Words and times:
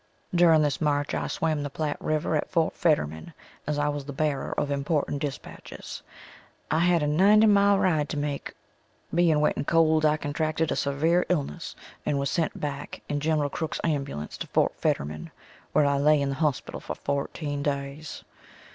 During 0.33 0.63
this 0.63 0.81
march 0.81 1.13
I 1.13 1.27
swam 1.27 1.61
the 1.61 1.69
Platte 1.69 2.01
river 2.01 2.35
at 2.35 2.49
Fort 2.49 2.73
Fetterman 2.73 3.35
as 3.67 3.77
I 3.77 3.87
was 3.87 4.03
the 4.05 4.11
bearer 4.11 4.51
of 4.57 4.71
important 4.71 5.21
dispatches. 5.21 6.01
I 6.71 6.79
had 6.79 7.03
a 7.03 7.07
ninety 7.07 7.45
mile 7.45 7.77
ride 7.77 8.09
to 8.09 8.17
make, 8.17 8.55
being 9.13 9.39
wet 9.39 9.57
and 9.57 9.67
cold, 9.67 10.03
I 10.03 10.17
contracted 10.17 10.71
a 10.71 10.75
severe 10.75 11.27
illness 11.29 11.75
and 12.03 12.17
was 12.17 12.31
sent 12.31 12.59
back 12.59 13.01
in 13.09 13.19
Gen. 13.19 13.47
Crook's 13.51 13.79
ambulance 13.83 14.37
to 14.39 14.47
Fort 14.47 14.73
Fetterman 14.75 15.29
where 15.71 15.85
I 15.85 15.99
laid 15.99 16.21
in 16.23 16.29
the 16.29 16.33
hospital 16.41 16.79
for 16.79 16.95
fourteen 16.95 17.61
days. 17.61 18.23